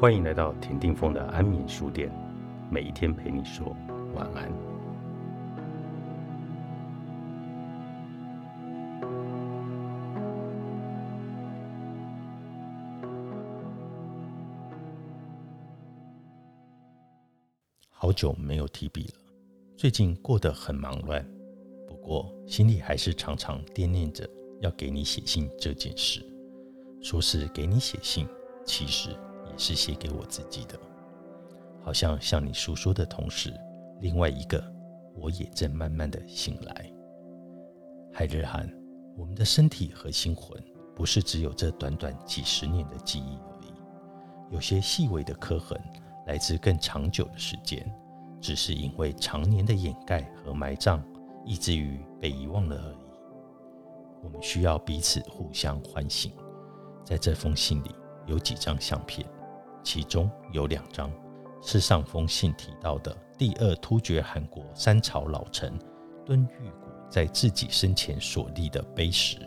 [0.00, 2.10] 欢迎来到田定峰的安眠书店，
[2.70, 3.76] 每一天陪你说
[4.14, 4.50] 晚安。
[17.90, 19.20] 好久没有提笔了，
[19.76, 21.22] 最近过得很忙乱，
[21.86, 24.26] 不过心里还是常常惦念着
[24.62, 26.24] 要给你写信这件事。
[27.02, 28.26] 说是给你写信，
[28.64, 29.10] 其实
[29.60, 30.78] 是写给我自己的。
[31.82, 33.52] 好像向你诉说的同时，
[34.00, 34.62] 另外一个
[35.14, 36.90] 我也正慢慢的醒来。
[38.12, 38.68] 海日涵，
[39.16, 40.58] 我们的身体和心魂
[40.96, 45.78] 不是只有这短短几十年的记忆而已，有些细微的刻痕
[46.26, 47.86] 来自更长久的时间，
[48.40, 51.02] 只是因为常年的掩盖和埋葬，
[51.44, 52.96] 以至于被遗忘了而已。
[54.22, 56.32] 我们需要彼此互相唤醒。
[57.04, 57.90] 在这封信里
[58.26, 59.26] 有几张相片，
[59.82, 61.10] 其中有两张
[61.62, 65.78] 是上封信提到的第二突厥汗国三朝老臣
[66.24, 69.38] 敦玉谷在自己生前所立的碑石，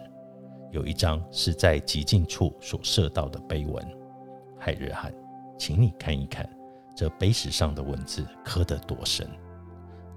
[0.71, 3.85] 有一张是在极近处所射到的碑文。
[4.59, 5.13] 海日汗，
[5.57, 6.49] 请你看一看
[6.95, 9.27] 这碑石上的文字刻得多深。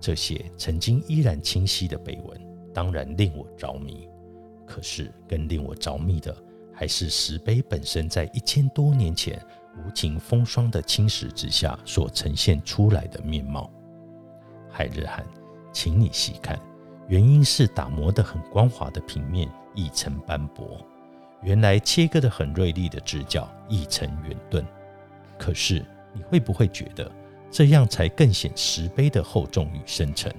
[0.00, 2.41] 这些曾经依然清晰的碑文，
[2.75, 4.09] 当然令我着迷。
[4.67, 6.37] 可是更令我着迷的。
[6.78, 9.41] 还是石碑本身在一千多年前
[9.77, 13.70] 无情风霜的侵蚀之下所呈现出来的面貌。
[14.70, 15.24] 海日寒，
[15.72, 16.58] 请你细看，
[17.08, 20.80] 原因是打磨的很光滑的平面一层斑驳，
[21.42, 24.64] 原来切割的很锐利的直角一层圆钝。
[25.38, 27.10] 可是你会不会觉得
[27.50, 30.34] 这样才更显石碑的厚重与深沉？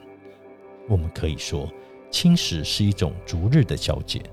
[0.90, 1.70] 我们可以说，
[2.10, 4.24] 侵蚀是一种逐日的消减。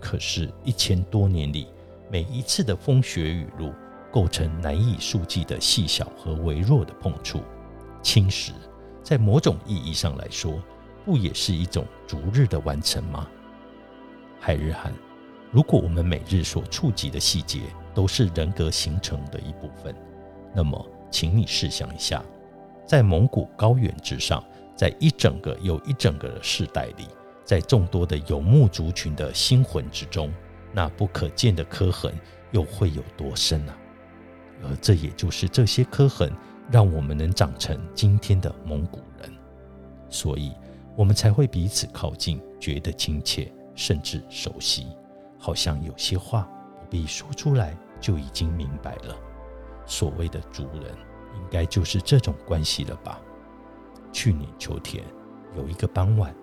[0.00, 1.68] 可是，一千多年里，
[2.10, 3.72] 每一次的风雪雨露，
[4.12, 7.40] 构成难以数计的细小和微弱的碰触、
[8.02, 8.52] 侵蚀，
[9.02, 10.62] 在某种意义上来说，
[11.04, 13.26] 不也是一种逐日的完成吗？
[14.38, 14.92] 海日寒，
[15.50, 17.62] 如果我们每日所触及的细节
[17.94, 19.94] 都是人格形成的一部分，
[20.54, 22.22] 那么，请你试想一下，
[22.86, 24.44] 在蒙古高原之上，
[24.76, 27.06] 在一整个又一整个的世代里。
[27.44, 30.32] 在众多的游牧族群的心魂之中，
[30.72, 32.14] 那不可见的刻痕
[32.52, 33.74] 又会有多深呢？
[34.62, 36.32] 而这也就是这些刻痕，
[36.70, 39.30] 让我们能长成今天的蒙古人，
[40.08, 40.52] 所以
[40.96, 44.86] 我们才会彼此靠近，觉得亲切，甚至熟悉，
[45.38, 46.48] 好像有些话
[46.80, 49.16] 不必说出来就已经明白了。
[49.86, 50.92] 所谓的族人，
[51.34, 53.20] 应该就是这种关系了吧？
[54.12, 55.04] 去年秋天
[55.56, 56.34] 有一个傍晚。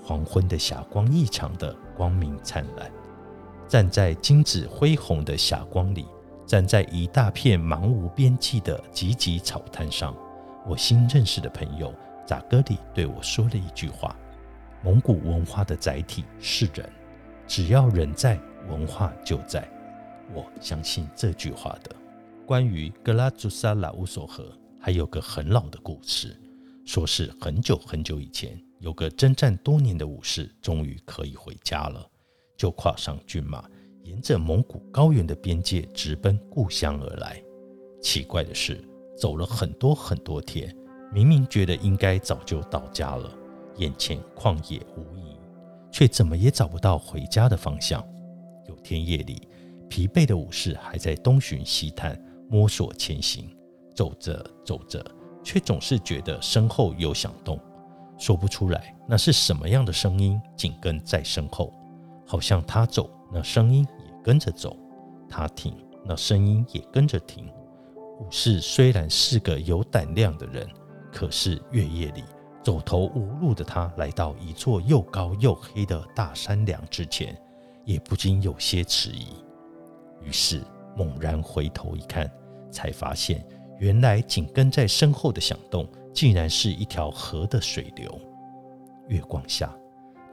[0.00, 2.90] 黄昏的霞光异常的光明灿烂，
[3.66, 6.06] 站在金紫恢宏的霞光里，
[6.48, 10.16] 站在一大片茫无边际的芨芨草滩上，
[10.66, 11.94] 我新认识的朋友
[12.26, 14.16] 扎戈里对我说了一句话
[14.82, 16.90] ：“蒙古文化的载体是人，
[17.46, 19.68] 只要人在，文化就在。”
[20.32, 21.94] 我相信这句话的。
[22.46, 26.34] 关于格拉祖萨拉乌索河，还有个很老的故事，
[26.86, 28.58] 说是很久很久以前。
[28.78, 32.08] 有个征战多年的武士，终于可以回家了，
[32.56, 33.62] 就跨上骏马，
[34.08, 37.40] 沿着蒙古高原的边界直奔故乡而来。
[38.00, 38.82] 奇怪的是，
[39.16, 40.74] 走了很多很多天，
[41.12, 43.30] 明明觉得应该早就到家了，
[43.76, 45.36] 眼前旷野无垠，
[45.92, 48.02] 却怎么也找不到回家的方向。
[48.66, 49.46] 有天夜里，
[49.90, 53.54] 疲惫的武士还在东寻西探，摸索前行，
[53.94, 55.04] 走着走着，
[55.44, 57.60] 却总是觉得身后有响动。
[58.16, 60.40] 说不出来，那是什么样的声音？
[60.56, 61.72] 紧跟在身后，
[62.26, 63.86] 好像他走，那声音
[64.22, 64.70] 跟着走；
[65.28, 65.74] 他停，
[66.04, 67.46] 那声音也跟着停。
[68.20, 70.68] 武士虽然是个有胆量的人，
[71.12, 72.24] 可是月夜里
[72.62, 77.36] 走投无路的他，来到一座又高又黑的大山梁之前，
[77.84, 79.26] 也不禁有些迟疑。
[80.22, 80.62] 于是
[80.96, 82.30] 猛然回头一看，
[82.70, 83.44] 才发现
[83.78, 85.88] 原来紧跟在身后的响动。
[86.14, 88.20] 竟然是一条河的水流。
[89.06, 89.72] 月光下，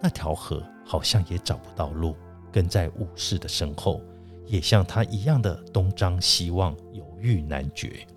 [0.02, 2.16] 那条河好像也找不到路，
[2.56, 4.02] 跟在武士的身后，
[4.46, 8.08] 也像他一样的东张西望，犹豫难决。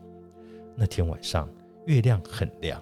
[0.76, 1.48] 那天晚上，
[1.86, 2.80] 月亮很亮，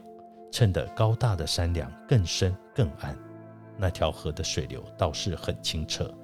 [0.53, 3.17] 衬得高大的山梁更深更暗。
[3.79, 6.14] 那条河的水流倒是很清澈，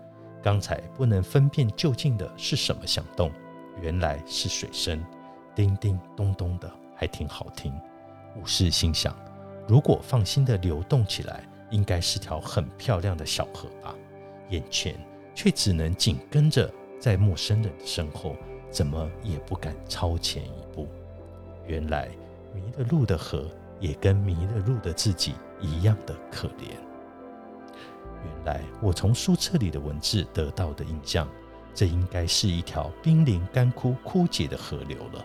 [0.43, 3.32] 刚才不能分辨究竟的是什么响动，
[3.81, 5.02] 原来是水声，
[5.55, 7.73] 叮叮咚咚的，还挺好听。
[8.37, 9.17] 武士心想
[9.67, 13.94] ：“如果放心的流动起来，应该是条很漂亮的小河吧。
[14.50, 14.94] 眼前
[15.34, 18.37] 却只能紧跟着在陌生人的身后，
[18.70, 20.88] 怎么也不敢超前一步。
[21.67, 22.08] 原来
[22.55, 23.46] 迷了路的河，
[23.81, 26.70] 也跟迷了路的自己一样的可怜。
[28.25, 31.29] 原来我从书册里的文字得到的印象，
[31.75, 35.25] 这应该是一条濒临干枯枯竭的河流了。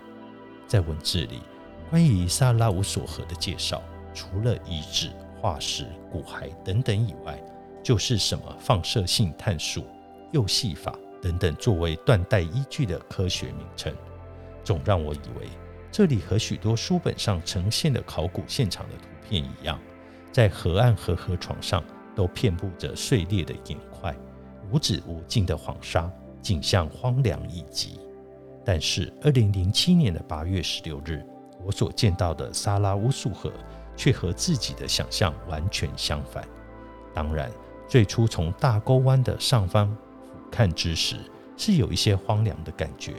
[0.65, 1.41] 在文字里，
[1.89, 3.81] 关于萨拉乌索河的介绍，
[4.13, 7.39] 除了遗址、化石、骨骸等等以外，
[7.83, 9.83] 就是什么放射性碳素、
[10.31, 13.93] 幼细法等等作为断代依据的科学名称，
[14.63, 15.47] 总让我以为
[15.91, 19.79] 这里和许多书本上呈现的考古现场的图片一样，
[20.31, 21.83] 在河岸和河床上。
[22.17, 24.11] 都遍布着碎裂的岩块，
[24.71, 27.99] 无止无尽的黄沙，景象荒凉异极。
[28.65, 31.23] 但是，二零零七年的八月十六日，
[31.63, 33.53] 我所见到的萨拉乌素河
[33.95, 36.43] 却和自己的想象完全相反。
[37.13, 37.51] 当然，
[37.87, 39.95] 最初从大沟湾的上方
[40.51, 41.17] 看之时，
[41.55, 43.13] 是有一些荒凉的感觉。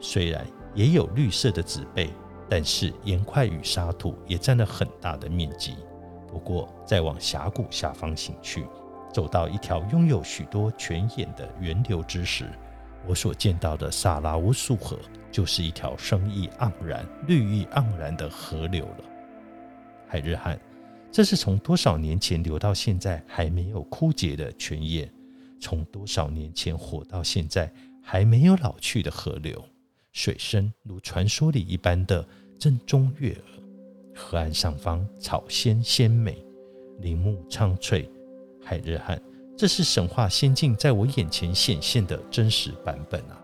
[0.00, 2.10] 虽然也有绿色的植被，
[2.48, 5.76] 但是岩块与沙土也占了很大的面积。
[6.26, 8.66] 不过，再往峡谷下方行去，
[9.12, 12.48] 走到一条拥有许多泉眼的源流之时，
[13.06, 14.98] 我所见到的萨拉乌素河
[15.30, 19.04] 就是一条生意盎然、绿意盎然的河流了。
[20.06, 20.58] 海日汉，
[21.10, 25.10] 这是从多少年前流到现在还没有枯竭的泉眼，
[25.60, 27.72] 从多少年前活到现在
[28.02, 29.62] 还没有老去的河流，
[30.12, 32.26] 水深如传说里一般的
[32.58, 33.44] 正中月儿。
[34.14, 36.44] 河岸上方草鲜鲜美，
[36.98, 38.10] 林木苍翠，
[38.62, 39.20] 海日汉，
[39.56, 43.40] 这是神话仙境在我眼前显现的真实版本啊！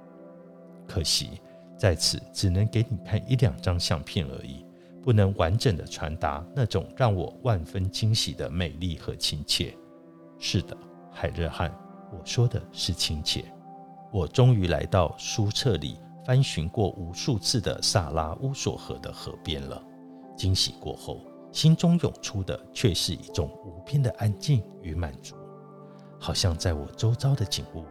[0.87, 1.41] 可惜
[1.79, 4.65] 在此只能给你看一两张相片而已，
[5.03, 9.75] 不能完整的传达那种让我万分惊喜的美丽和亲切。
[10.39, 10.77] 是的，
[11.11, 11.75] 海日汉，
[12.13, 13.45] 我说的是亲切。
[14.13, 19.83] 我终于来到书册里翻寻过无数次的萨拉乌索河的河边了。
[20.37, 21.21] 惊喜过后，
[21.53, 25.35] 心中涌出的却是一种无边的安静与满足，
[26.19, 27.85] 好像在我周遭的景物，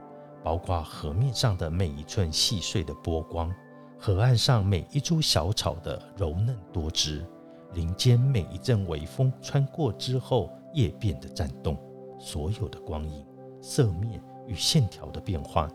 [0.44, 3.54] 包括河面上的每一寸细碎的波光，
[4.00, 7.26] 河岸上每一株小草的柔嫩多汁，
[7.74, 11.78] 林间每一阵微风穿过之后叶变的颤动，
[12.20, 13.26] 所有的光影、
[13.68, 15.68] 色面与线条的变换，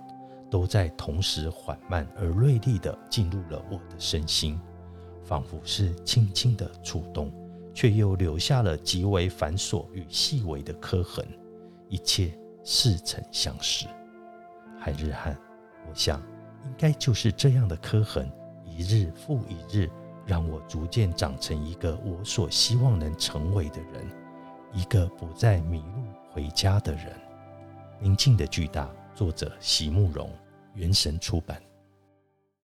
[0.48, 4.60] 都在同时缓慢而锐利地进入了我的身心。
[5.24, 7.32] 仿佛是轻轻的触动，
[7.74, 11.26] 却又留下了极为繁琐与细微的刻痕，
[11.88, 12.32] 一切
[12.62, 13.88] 似曾相识。
[14.78, 15.36] 海日汉，
[15.88, 16.22] 我想
[16.64, 18.30] 应该就是这样的刻痕，
[18.64, 19.90] 一日复一日，
[20.24, 24.08] 让我逐渐长成一个我所希望能成为的人，
[24.72, 27.29] 一个不再迷路回家的人。
[28.02, 30.30] 宁静的巨大，作者席慕容，
[30.74, 31.60] 原神出版。